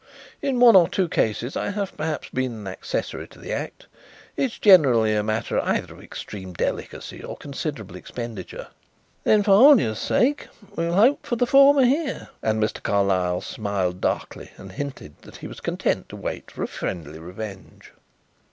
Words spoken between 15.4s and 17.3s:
was content to wait for a friendly